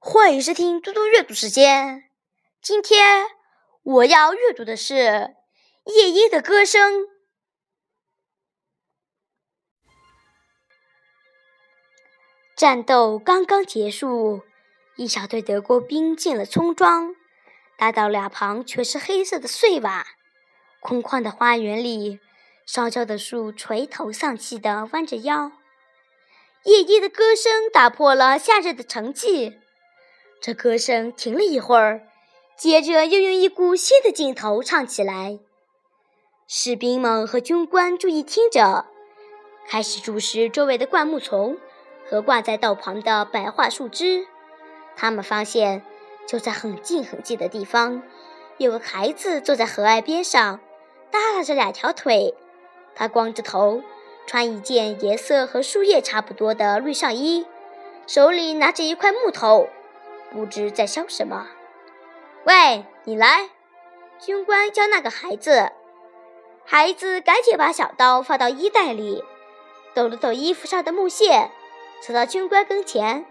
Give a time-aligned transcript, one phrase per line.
[0.00, 2.04] 欢迎收听嘟嘟阅读时间。
[2.62, 3.26] 今天
[3.82, 5.34] 我要阅读的是
[5.86, 7.08] 夜莺的歌声。
[12.56, 14.42] 战斗刚刚结束，
[14.96, 17.16] 一小队德国兵进了村庄，
[17.76, 20.06] 大道两旁全是黑色的碎瓦。
[20.78, 22.20] 空旷的花园里，
[22.64, 25.50] 烧焦的树垂头丧气地弯着腰。
[26.62, 29.58] 夜莺的歌声打破了夏日的沉寂。
[30.40, 32.02] 这歌声停了一会儿，
[32.56, 35.38] 接着又用一股新的劲头唱起来。
[36.46, 38.86] 士兵们和军官注意听着，
[39.66, 41.58] 开始注视周围的灌木丛
[42.08, 44.26] 和挂在道旁的白桦树枝。
[44.96, 45.82] 他们发现，
[46.26, 48.02] 就在很近很近的地方，
[48.56, 50.60] 有个孩子坐在河岸边上，
[51.10, 52.34] 耷拉着两条腿。
[52.94, 53.82] 他光着头。
[54.26, 57.46] 穿一件颜色和树叶差不多的绿上衣，
[58.06, 59.70] 手里拿着一块木头，
[60.30, 61.46] 不知在笑什么。
[62.44, 63.50] 喂，你来！
[64.18, 65.72] 军官叫那个孩子。
[66.64, 69.24] 孩子赶紧把小刀放到衣袋里，
[69.94, 71.50] 抖了抖衣服上的木屑，
[72.02, 73.24] 走到军官跟前。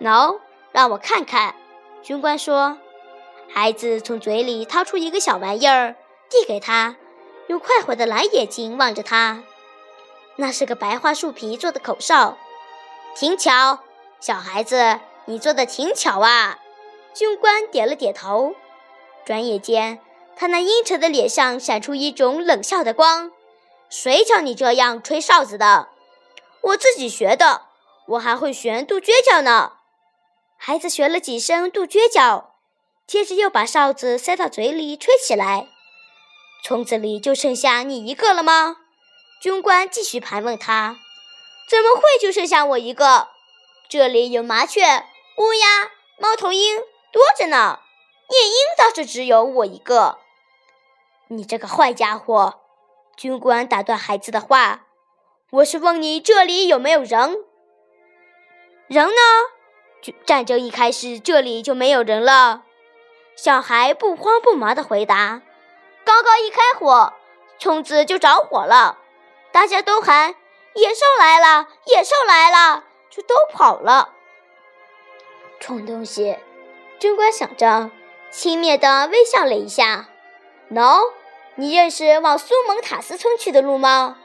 [0.00, 0.38] 喏，
[0.72, 1.54] 让我看看。
[2.02, 2.78] 军官说。
[3.50, 5.96] 孩子从嘴里掏出一个小玩意儿，
[6.28, 6.96] 递给他，
[7.46, 9.42] 用快活的蓝眼睛望着他。
[10.36, 12.36] 那是个白桦树皮做的口哨，
[13.16, 13.78] 挺巧。
[14.20, 16.58] 小孩子，你做的挺巧啊！
[17.12, 18.54] 军官点了点头。
[19.26, 20.00] 转眼间，
[20.34, 23.30] 他那阴沉的脸上闪出一种冷笑的光。
[23.90, 25.90] 谁教你这样吹哨子的？
[26.62, 27.66] 我自己学的。
[28.06, 29.72] 我还会学杜鹃叫呢。
[30.56, 32.54] 孩子学了几声杜鹃叫，
[33.06, 35.66] 接着又把哨子塞到嘴里吹起来。
[36.64, 38.78] 村子里就剩下你一个了吗？
[39.42, 40.96] 军官继续盘问他
[41.68, 43.28] ：“怎么会就剩下我一个？
[43.90, 45.04] 这里有麻雀、
[45.38, 46.78] 乌鸦、猫头鹰
[47.12, 47.78] 多着呢，
[48.28, 50.18] 夜莺倒是只有我一个。”
[51.30, 52.60] 你这个坏家伙！
[53.16, 54.86] 军官打断孩子的话
[55.50, 57.44] ：“我是问你这里有没有人？
[58.88, 60.12] 人呢？
[60.26, 62.64] 战争一开始，这里就没有人了。”
[63.36, 65.42] 小孩不慌不忙地回答
[66.04, 67.12] ：“刚刚一开火，
[67.60, 68.98] 村子就着火了。”
[69.52, 70.34] 大家都喊
[70.74, 74.14] 野兽来了，野兽来了，就都跑了。
[75.60, 76.36] 蠢东西！
[76.98, 77.90] 军官想着，
[78.30, 80.08] 轻蔑地微笑了一下。
[80.70, 81.12] 喏，
[81.56, 84.18] 你认识往苏蒙塔斯村去的路吗？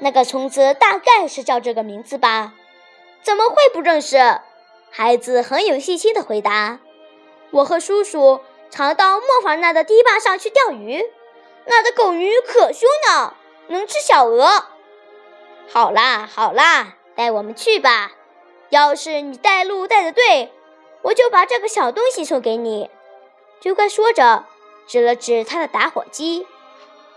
[0.00, 2.52] 那个村子大概是叫这个名字吧？
[3.22, 4.40] 怎么会不认识？
[4.90, 6.78] 孩子很有信心地回答
[7.50, 8.40] ：“我和叔叔
[8.70, 11.04] 常到磨坊那的堤坝上去钓鱼，
[11.66, 13.34] 那的狗鱼可凶呢。”
[13.70, 14.64] 能吃小鹅，
[15.70, 18.12] 好啦好啦，带我们去吧。
[18.70, 20.50] 要是你带路带的对，
[21.02, 22.90] 我就把这个小东西送给你。
[23.60, 24.44] 军官说着，
[24.86, 26.46] 指了指他的打火机。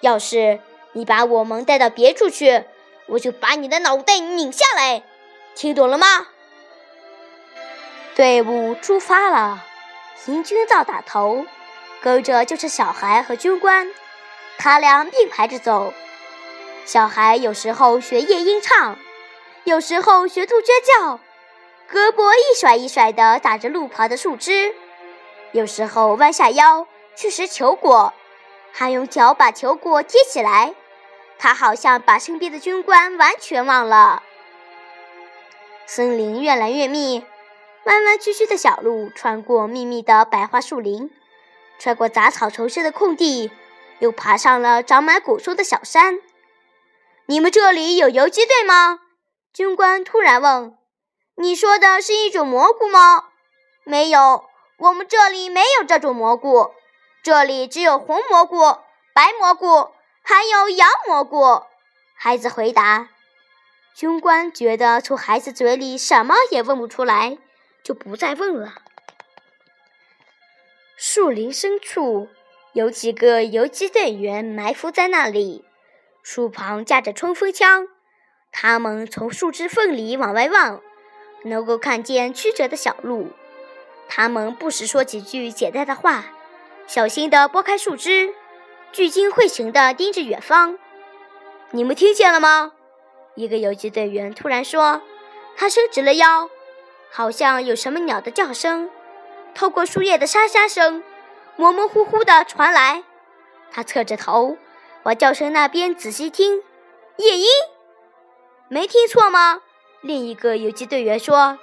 [0.00, 0.60] 要是
[0.92, 2.64] 你把我们带到别处去，
[3.06, 5.02] 我就把你的脑袋拧下来。
[5.54, 6.28] 听懂了吗？
[8.14, 9.64] 队伍出发了，
[10.16, 11.44] 行军到打头，
[12.00, 13.92] 跟着就是小孩和军官，
[14.58, 15.92] 他俩并排着走。
[16.84, 18.98] 小孩有时候学夜莺唱，
[19.64, 21.20] 有时候学杜鹃叫，
[21.90, 24.74] 胳膊一甩一甩地打着路旁的树枝，
[25.52, 28.12] 有时候弯下腰去拾球果，
[28.72, 30.74] 还用脚把球果贴起来。
[31.38, 34.22] 他好像把身边的军官完全忘了。
[35.86, 37.24] 森林越来越密，
[37.84, 41.10] 弯弯曲曲的小路穿过密密的白桦树林，
[41.78, 43.50] 穿过杂草丛生的空地，
[44.00, 46.18] 又爬上了长满果树的小山。
[47.26, 49.00] 你们这里有游击队吗？
[49.52, 50.76] 军官突然问。
[51.38, 53.24] 你说的是一种蘑菇吗？
[53.84, 54.46] 没有，
[54.78, 56.70] 我们这里没有这种蘑菇，
[57.22, 58.78] 这里只有红蘑菇、
[59.12, 59.90] 白蘑菇，
[60.22, 61.62] 还有洋蘑菇。
[62.14, 63.10] 孩子回答。
[63.94, 67.38] 军官觉得从孩子嘴里什么也问不出来，
[67.82, 68.74] 就不再问了。
[70.96, 72.28] 树林深处
[72.72, 75.66] 有几个游击队员埋伏在那里。
[76.22, 77.86] 树旁架着冲锋枪，
[78.50, 80.82] 他们从树枝缝里往外望，
[81.46, 83.30] 能够看见曲折的小路。
[84.08, 86.26] 他们不时说几句简单的话，
[86.86, 88.34] 小心地拨开树枝，
[88.92, 90.78] 聚精会神地盯着远方。
[91.70, 92.72] 你们听见了吗？
[93.34, 95.02] 一个游击队员突然说。
[95.58, 96.50] 他伸直了腰，
[97.10, 98.90] 好像有什么鸟的叫声，
[99.54, 101.02] 透过树叶的沙沙声，
[101.56, 103.02] 模模糊糊地传来。
[103.72, 104.58] 他侧着头。
[105.04, 106.62] 往叫声那边仔细听，
[107.16, 107.46] 夜莺，
[108.68, 109.62] 没听错吗？
[110.06, 111.58] 另一个游击队员说。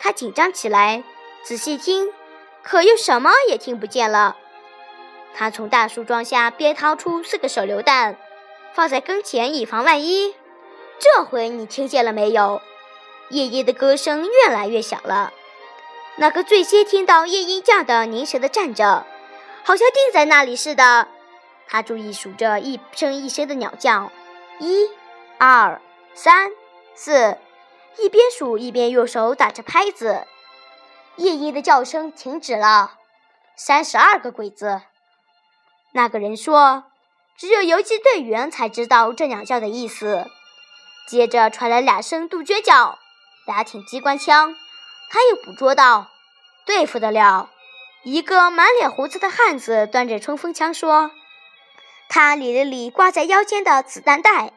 [0.00, 1.02] 他紧张起来，
[1.42, 2.12] 仔细听，
[2.62, 4.36] 可又什么也听不见了。
[5.34, 8.16] 他从大树桩下边掏出四个手榴弹，
[8.72, 10.36] 放在跟前以防万一。
[11.00, 12.62] 这回你听见了没有？
[13.30, 15.32] 夜莺的歌声越来越小了。
[16.14, 19.04] 那个最先听到夜莺叫的，凝神的站着，
[19.64, 21.08] 好像定在那里似的。
[21.66, 24.12] 他注意数着一声一声的鸟叫，
[24.60, 24.88] 一、
[25.38, 25.80] 二、
[26.14, 26.52] 三、
[26.94, 27.36] 四，
[27.98, 30.26] 一边数一边用手打着拍子。
[31.16, 32.94] 夜莺的叫声停止了。
[33.56, 34.82] 三十二个鬼子。
[35.92, 36.84] 那个人说
[37.36, 40.30] ：“只有游击队员才知道这两叫的意思。”
[41.08, 42.98] 接着传来两声杜鹃叫，
[43.46, 44.54] 俩挺机关枪。
[45.10, 46.08] 他又捕捉到，
[46.64, 47.50] 对付得了。
[48.04, 51.10] 一个满脸胡子的汉子端着冲锋枪说
[52.08, 54.52] ：“他理了理挂在腰间的子弹袋，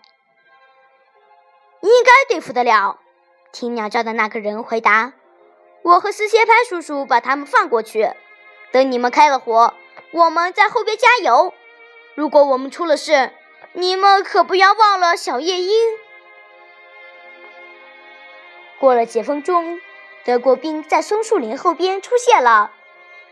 [1.82, 3.00] 应该对付得了。”
[3.52, 5.14] 听鸟叫的那个人回答
[5.84, 8.12] ：“我和斯协派叔叔把他们放过去，
[8.72, 9.74] 等你们开了火，
[10.12, 11.54] 我们在后边加油。
[12.16, 13.32] 如果我们出了事，
[13.74, 15.98] 你们可不要忘了小夜莺。”
[18.80, 19.80] 过了几分钟，
[20.24, 22.72] 德国兵在松树林后边出现了。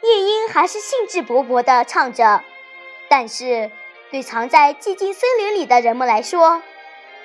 [0.01, 2.43] 夜莺还是兴致勃勃地唱着，
[3.09, 3.71] 但是
[4.11, 6.61] 对藏在寂静森林里的人们来说，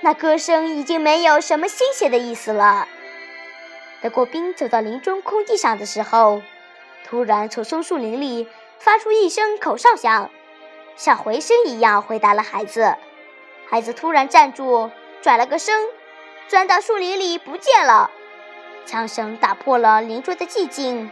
[0.04, 2.86] 那歌声已经没有什么新鲜的意思了。
[4.02, 6.42] 德国兵走到林中空地上的时候，
[7.06, 8.46] 突然从松树林里
[8.78, 10.30] 发出一声口哨响，
[10.94, 12.96] 像回声一样回答了孩子。
[13.66, 14.90] 孩子突然站住，
[15.22, 15.74] 转了个身。
[16.48, 18.10] 钻到树林里不见了，
[18.84, 21.10] 枪声打破了林中的寂静。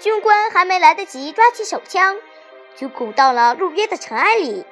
[0.00, 2.16] 军官还没来得及抓起手枪，
[2.74, 4.66] 就滚到了路边的尘埃里。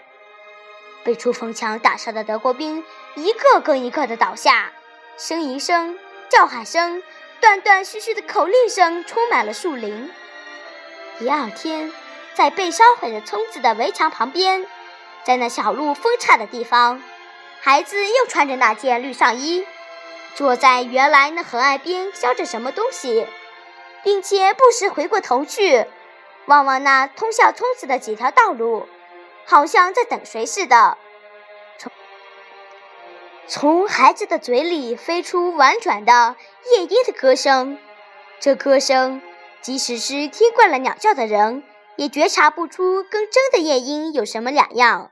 [1.05, 4.73] 被冲锋枪打伤的德国兵一个跟一个的倒下，
[5.19, 5.99] 呻吟声、
[6.29, 7.03] 叫喊声、
[7.41, 10.11] 断断续续的口令声充满了树林。
[11.19, 11.93] 第二天，
[12.35, 14.67] 在被烧毁的村子的围墙旁边，
[15.25, 17.03] 在那小路分叉的地方，
[17.61, 19.67] 孩子又穿着那件绿上衣。
[20.35, 23.27] 坐在原来那河岸边，削着什么东西，
[24.05, 25.85] 并且不时回过头去
[26.47, 28.89] 望望那通向村子的几条道路，
[29.45, 30.97] 好像在等谁似的。
[31.79, 31.93] 从
[33.47, 36.37] 从孩子的嘴里飞出婉转的
[36.73, 37.79] 夜莺的歌声，
[38.39, 39.21] 这歌声
[39.61, 41.65] 即使是听惯了鸟叫的人，
[41.97, 45.11] 也觉察不出跟真的夜莺有什么两样。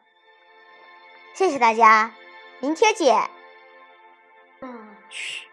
[1.35, 2.13] 谢谢大家，
[2.61, 3.29] 明天见。
[5.11, 5.48] 嘘。